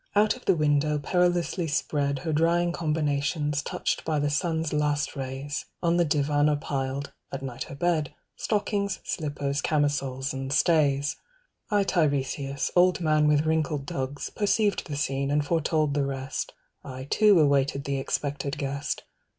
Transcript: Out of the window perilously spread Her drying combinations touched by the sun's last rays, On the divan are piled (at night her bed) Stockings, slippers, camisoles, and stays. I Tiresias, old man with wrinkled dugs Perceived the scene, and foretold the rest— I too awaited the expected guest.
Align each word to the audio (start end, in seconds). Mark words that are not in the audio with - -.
Out 0.15 0.35
of 0.35 0.45
the 0.45 0.55
window 0.55 0.97
perilously 0.97 1.67
spread 1.67 2.17
Her 2.25 2.33
drying 2.33 2.71
combinations 2.71 3.61
touched 3.61 4.03
by 4.03 4.17
the 4.17 4.31
sun's 4.31 4.73
last 4.73 5.15
rays, 5.15 5.65
On 5.83 5.97
the 5.97 6.05
divan 6.05 6.49
are 6.49 6.55
piled 6.55 7.11
(at 7.31 7.43
night 7.43 7.65
her 7.65 7.75
bed) 7.75 8.11
Stockings, 8.35 8.99
slippers, 9.03 9.61
camisoles, 9.61 10.33
and 10.33 10.51
stays. 10.51 11.17
I 11.69 11.83
Tiresias, 11.83 12.71
old 12.75 12.99
man 12.99 13.27
with 13.27 13.45
wrinkled 13.45 13.85
dugs 13.85 14.31
Perceived 14.31 14.87
the 14.87 14.95
scene, 14.95 15.29
and 15.29 15.45
foretold 15.45 15.93
the 15.93 16.03
rest— 16.03 16.51
I 16.83 17.03
too 17.03 17.39
awaited 17.39 17.83
the 17.83 17.99
expected 17.99 18.57
guest. 18.57 19.03